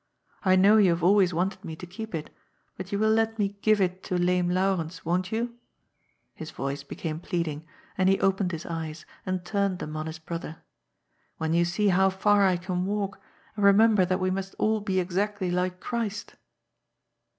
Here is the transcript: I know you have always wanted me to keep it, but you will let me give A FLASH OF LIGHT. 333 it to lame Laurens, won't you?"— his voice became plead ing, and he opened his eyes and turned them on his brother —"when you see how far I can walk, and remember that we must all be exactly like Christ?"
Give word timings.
I 0.41 0.55
know 0.55 0.77
you 0.77 0.89
have 0.89 1.03
always 1.03 1.31
wanted 1.31 1.63
me 1.63 1.75
to 1.75 1.85
keep 1.85 2.15
it, 2.15 2.31
but 2.75 2.91
you 2.91 2.97
will 2.97 3.11
let 3.11 3.37
me 3.37 3.57
give 3.61 3.79
A 3.79 3.83
FLASH 3.87 3.87
OF 3.87 3.91
LIGHT. 3.91 4.07
333 4.07 4.15
it 4.15 4.17
to 4.17 4.25
lame 4.25 4.49
Laurens, 4.49 5.05
won't 5.05 5.31
you?"— 5.31 5.53
his 6.41 6.49
voice 6.49 6.81
became 6.81 7.19
plead 7.19 7.47
ing, 7.47 7.67
and 7.99 8.09
he 8.09 8.19
opened 8.19 8.51
his 8.51 8.65
eyes 8.65 9.05
and 9.27 9.45
turned 9.45 9.77
them 9.77 9.95
on 9.95 10.07
his 10.07 10.17
brother 10.17 10.57
—"when 11.37 11.53
you 11.53 11.65
see 11.65 11.89
how 11.89 12.09
far 12.09 12.43
I 12.47 12.57
can 12.57 12.87
walk, 12.87 13.21
and 13.55 13.63
remember 13.63 14.03
that 14.03 14.19
we 14.19 14.31
must 14.31 14.55
all 14.57 14.81
be 14.81 14.99
exactly 14.99 15.51
like 15.51 15.79
Christ?" 15.79 16.33